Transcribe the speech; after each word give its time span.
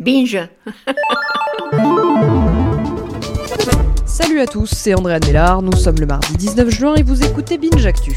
Binge 0.00 0.48
Salut 4.06 4.40
à 4.40 4.46
tous, 4.46 4.66
c'est 4.66 4.94
Andréane 4.94 5.20
Mélard, 5.26 5.60
nous 5.60 5.76
sommes 5.76 6.00
le 6.00 6.06
mardi 6.06 6.32
19 6.38 6.70
juin 6.70 6.94
et 6.94 7.02
vous 7.02 7.22
écoutez 7.22 7.58
Binge 7.58 7.84
Actu. 7.84 8.16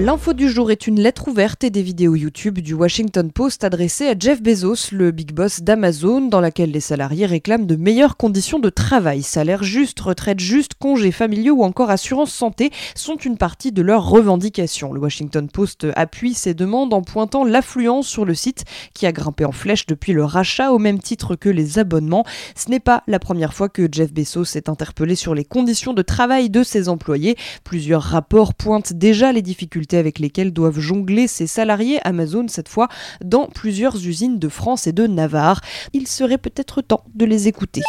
L'info 0.00 0.32
du 0.32 0.48
jour 0.48 0.70
est 0.70 0.86
une 0.86 0.98
lettre 0.98 1.28
ouverte 1.28 1.62
et 1.62 1.68
des 1.68 1.82
vidéos 1.82 2.14
YouTube 2.14 2.60
du 2.60 2.72
Washington 2.72 3.30
Post 3.30 3.64
adressées 3.64 4.08
à 4.08 4.14
Jeff 4.18 4.42
Bezos, 4.42 4.92
le 4.92 5.10
big 5.10 5.34
boss 5.34 5.60
d'Amazon, 5.60 6.22
dans 6.22 6.40
laquelle 6.40 6.70
les 6.70 6.80
salariés 6.80 7.26
réclament 7.26 7.66
de 7.66 7.76
meilleures 7.76 8.16
conditions 8.16 8.58
de 8.58 8.70
travail. 8.70 9.22
Salaire 9.22 9.62
juste, 9.62 10.00
retraite 10.00 10.40
juste, 10.40 10.72
congés 10.72 11.12
familiaux 11.12 11.56
ou 11.56 11.64
encore 11.64 11.90
assurance 11.90 12.32
santé 12.32 12.70
sont 12.94 13.16
une 13.16 13.36
partie 13.36 13.72
de 13.72 13.82
leurs 13.82 14.08
revendications. 14.08 14.94
Le 14.94 15.00
Washington 15.00 15.50
Post 15.50 15.86
appuie 15.94 16.32
ces 16.32 16.54
demandes 16.54 16.94
en 16.94 17.02
pointant 17.02 17.44
l'affluence 17.44 18.06
sur 18.06 18.24
le 18.24 18.32
site 18.32 18.64
qui 18.94 19.04
a 19.04 19.12
grimpé 19.12 19.44
en 19.44 19.52
flèche 19.52 19.84
depuis 19.84 20.14
le 20.14 20.24
rachat 20.24 20.72
au 20.72 20.78
même 20.78 21.00
titre 21.00 21.36
que 21.36 21.50
les 21.50 21.78
abonnements. 21.78 22.24
Ce 22.56 22.70
n'est 22.70 22.80
pas 22.80 23.02
la 23.06 23.18
première 23.18 23.52
fois 23.52 23.68
que 23.68 23.86
Jeff 23.92 24.14
Bezos 24.14 24.56
est 24.56 24.70
interpellé 24.70 25.14
sur 25.14 25.34
les 25.34 25.44
conditions 25.44 25.92
de 25.92 26.00
travail 26.00 26.48
de 26.48 26.62
ses 26.62 26.88
employés. 26.88 27.36
Plusieurs 27.64 28.02
rapports 28.02 28.54
pointent 28.54 28.94
déjà 28.94 29.32
les 29.32 29.42
difficultés 29.42 29.89
avec 29.96 30.18
lesquelles 30.18 30.52
doivent 30.52 30.78
jongler 30.80 31.26
ses 31.26 31.46
salariés 31.46 32.00
Amazon 32.04 32.46
cette 32.48 32.68
fois 32.68 32.88
dans 33.24 33.46
plusieurs 33.46 33.96
usines 33.96 34.38
de 34.38 34.48
France 34.48 34.86
et 34.86 34.92
de 34.92 35.06
Navarre. 35.06 35.60
Il 35.92 36.06
serait 36.06 36.38
peut-être 36.38 36.82
temps 36.82 37.04
de 37.14 37.24
les 37.24 37.48
écouter. 37.48 37.82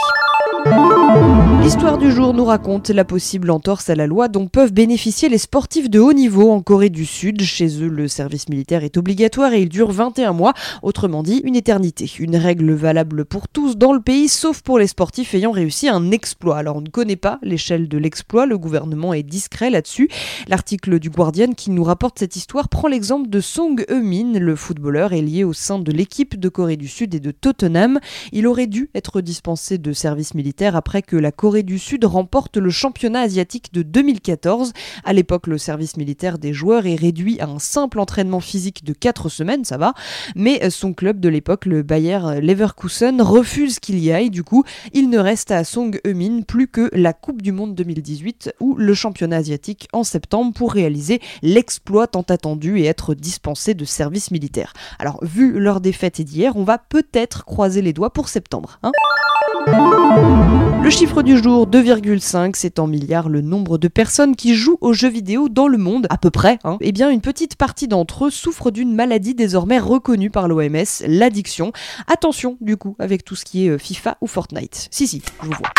L'histoire 1.71 1.98
du 1.98 2.11
jour 2.11 2.34
nous 2.34 2.43
raconte 2.43 2.89
la 2.89 3.05
possible 3.05 3.49
entorse 3.49 3.89
à 3.89 3.95
la 3.95 4.05
loi 4.05 4.27
dont 4.27 4.48
peuvent 4.48 4.73
bénéficier 4.73 5.29
les 5.29 5.38
sportifs 5.38 5.89
de 5.89 5.99
haut 5.99 6.12
niveau 6.12 6.52
en 6.52 6.62
Corée 6.62 6.89
du 6.89 7.05
Sud. 7.05 7.41
Chez 7.41 7.81
eux, 7.81 7.88
le 7.88 8.09
service 8.09 8.49
militaire 8.49 8.84
est 8.84 8.98
obligatoire 8.98 9.53
et 9.53 9.62
il 9.62 9.70
dure 9.70 9.89
21 9.89 10.34
mois, 10.34 10.53
autrement 10.84 11.23
dit 11.23 11.39
une 11.45 11.55
éternité. 11.55 12.12
Une 12.20 12.35
règle 12.35 12.73
valable 12.73 13.23
pour 13.23 13.48
tous 13.48 13.77
dans 13.77 13.93
le 13.93 14.02
pays, 14.02 14.27
sauf 14.27 14.62
pour 14.62 14.79
les 14.79 14.87
sportifs 14.87 15.34
ayant 15.34 15.51
réussi 15.51 15.87
un 15.87 16.12
exploit. 16.12 16.57
Alors 16.57 16.76
on 16.76 16.81
ne 16.81 16.90
connaît 16.90 17.15
pas 17.15 17.40
l'échelle 17.41 17.87
de 17.87 17.98
l'exploit, 17.98 18.46
le 18.46 18.57
gouvernement 18.57 19.13
est 19.13 19.24
discret 19.24 19.70
là-dessus. 19.70 20.09
L'article 20.49 20.99
du 20.99 21.09
Guardian 21.09 21.53
qui 21.53 21.71
nous 21.71 21.85
rapporte 21.85 22.20
cette 22.20 22.35
histoire 22.35 22.68
prend 22.68 22.90
l'exemple 22.90 23.29
de 23.29 23.40
Song 23.40 23.85
Heung-min, 23.90 24.40
le 24.40 24.57
footballeur 24.57 25.13
est 25.13 25.21
lié 25.21 25.46
au 25.46 25.53
sein 25.53 25.79
de 25.79 25.91
l'équipe 25.93 26.37
de 26.37 26.49
Corée 26.49 26.76
du 26.76 26.90
Sud 26.90 27.15
et 27.15 27.21
de 27.21 27.31
Tottenham. 27.31 27.98
Il 28.34 28.46
aurait 28.46 28.68
dû 28.68 28.90
être 28.93 29.21
dispensé 29.21 29.77
de 29.77 29.93
service 29.93 30.35
militaire 30.35 30.76
après 30.76 31.01
que 31.01 31.15
la 31.15 31.31
Corée 31.31 31.60
du 31.63 31.79
Sud 31.79 32.05
remporte 32.05 32.57
le 32.57 32.70
championnat 32.70 33.21
asiatique 33.21 33.73
de 33.73 33.81
2014. 33.81 34.73
À 35.04 35.13
l'époque, 35.13 35.48
le 35.48 35.57
service 35.57 35.98
militaire 35.98 36.37
des 36.37 36.53
joueurs 36.53 36.85
est 36.85 36.95
réduit 36.95 37.40
à 37.40 37.48
un 37.48 37.59
simple 37.59 37.99
entraînement 37.99 38.40
physique 38.40 38.84
de 38.84 38.93
4 38.93 39.29
semaines, 39.29 39.65
ça 39.65 39.77
va, 39.77 39.93
mais 40.35 40.70
son 40.70 40.93
club 40.93 41.20
de 41.20 41.29
l'époque, 41.29 41.65
le 41.65 41.84
Bayer 41.84 42.20
Leverkusen, 42.41 43.21
refuse 43.21 43.79
qu'il 43.79 43.99
y 43.99 44.12
aille. 44.12 44.29
Du 44.29 44.43
coup, 44.43 44.63
il 44.93 45.09
ne 45.09 45.18
reste 45.18 45.51
à 45.51 45.63
Song 45.63 45.99
Heung-min 46.05 46.41
plus 46.41 46.68
que 46.68 46.90
la 46.93 47.13
Coupe 47.13 47.41
du 47.41 47.51
Monde 47.51 47.75
2018 47.75 48.55
ou 48.59 48.75
le 48.75 48.93
championnat 48.93 49.37
asiatique 49.37 49.87
en 49.93 50.03
septembre 50.03 50.53
pour 50.53 50.73
réaliser 50.73 51.21
l'exploit 51.41 52.07
tant 52.07 52.25
attendu 52.29 52.79
et 52.79 52.85
être 52.85 53.13
dispensé 53.13 53.73
de 53.73 53.85
service 53.85 54.31
militaire. 54.31 54.73
Alors, 54.99 55.23
vu 55.23 55.59
leur 55.59 55.81
défaite 55.81 56.21
d'hier, 56.21 56.55
on 56.55 56.63
va 56.63 56.77
peut-être 56.77 57.46
croiser 57.46 57.81
les 57.81 57.93
doigts 57.93 58.12
pour 58.12 58.29
septembre. 58.29 58.79
Hein 58.84 58.91
chiffre 60.91 61.23
du 61.23 61.37
jour, 61.37 61.67
2,5, 61.67 62.51
c'est 62.55 62.77
en 62.77 62.85
milliards 62.85 63.29
le 63.29 63.41
nombre 63.41 63.77
de 63.77 63.87
personnes 63.87 64.35
qui 64.35 64.56
jouent 64.56 64.78
aux 64.81 64.91
jeux 64.91 65.09
vidéo 65.09 65.47
dans 65.47 65.69
le 65.69 65.78
monde, 65.78 66.06
à 66.09 66.17
peu 66.17 66.31
près. 66.31 66.59
Hein. 66.66 66.78
Eh 66.81 66.91
bien, 66.91 67.09
une 67.09 67.22
petite 67.22 67.56
partie 67.56 67.88
d'entre 67.88 68.25
eux 68.25 68.29
souffrent 68.29 68.72
d'une 68.72 68.94
maladie 68.94 69.34
désormais 69.34 69.79
reconnue 69.79 70.29
par 70.29 70.50
l'OMS, 70.50 70.84
l'addiction. 71.07 71.72
Attention, 72.07 72.57
du 72.59 72.75
coup, 72.75 72.95
avec 73.00 73.23
tout 73.23 73.35
ce 73.35 73.45
qui 73.45 73.66
est 73.66 73.69
euh, 73.69 73.78
FIFA 73.78 74.17
ou 74.19 74.28
Fortnite. 74.28 74.89
Si, 74.91 75.07
si, 75.07 75.22
je 75.41 75.47
vous 75.47 75.53
vois. 75.53 75.69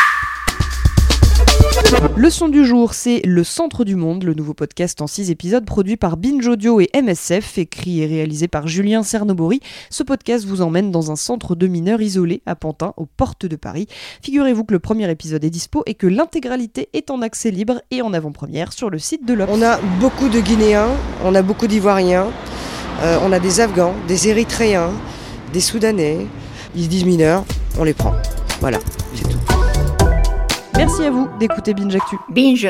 Le 2.17 2.31
son 2.31 2.49
du 2.49 2.65
jour, 2.65 2.95
c'est 2.95 3.21
Le 3.25 3.45
Centre 3.45 3.85
du 3.85 3.97
Monde, 3.97 4.25
le 4.25 4.33
nouveau 4.33 4.55
podcast 4.55 5.03
en 5.03 5.07
6 5.07 5.31
épisodes 5.31 5.65
produit 5.65 5.97
par 5.97 6.17
Binge 6.17 6.47
Audio 6.47 6.81
et 6.81 6.89
MSF, 6.95 7.59
écrit 7.59 8.01
et 8.01 8.07
réalisé 8.07 8.49
par 8.49 8.67
Julien 8.67 9.03
Cernobori. 9.03 9.61
Ce 9.91 10.03
podcast 10.03 10.47
vous 10.47 10.63
emmène 10.63 10.91
dans 10.91 11.11
un 11.11 11.17
centre 11.17 11.55
de 11.55 11.67
mineurs 11.67 12.01
isolé 12.01 12.43
à 12.47 12.55
Pantin, 12.55 12.95
aux 12.97 13.05
portes 13.05 13.45
de 13.45 13.57
Paris. 13.57 13.89
Figurez-vous 14.23 14.65
que 14.65 14.73
le 14.73 14.79
premier 14.79 15.11
épisode 15.11 15.45
est 15.45 15.51
dispo 15.51 15.83
et 15.85 15.95
que 15.95 16.07
l'intégralité 16.07 16.89
est 16.95 17.11
en 17.11 17.21
accès 17.21 17.51
libre 17.51 17.83
et 17.91 18.01
en 18.01 18.15
avant-première 18.15 18.73
sur 18.73 18.89
le 18.89 18.99
site 18.99 19.27
de 19.27 19.35
l'Obs. 19.35 19.51
On 19.53 19.61
a 19.61 19.79
beaucoup 20.01 20.29
de 20.29 20.41
Guinéens, 20.41 20.91
on 21.25 21.35
a 21.35 21.43
beaucoup 21.43 21.67
d'Ivoiriens, 21.67 22.29
euh, 23.03 23.19
on 23.23 23.33
a 23.33 23.39
des 23.39 23.61
Afghans, 23.61 23.95
des 24.09 24.29
Érythréens, 24.29 24.91
des 25.53 25.61
Soudanais. 25.61 26.27
Ils 26.75 26.85
se 26.85 26.89
disent 26.89 27.05
mineurs, 27.05 27.45
on 27.79 27.85
les 27.85 27.95
prend. 27.95 28.15
Voilà. 28.61 28.79
Merci 30.85 31.05
à 31.05 31.13
vous 31.13 31.29
d'écouter 31.39 31.75
Binge 31.75 31.95
Actu. 31.95 32.17
Binge 32.29 32.69